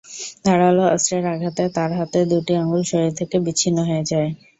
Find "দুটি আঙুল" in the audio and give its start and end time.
2.31-2.81